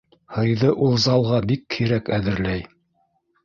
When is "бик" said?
1.53-1.77